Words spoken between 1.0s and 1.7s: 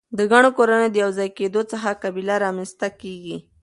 یو ځای کیدو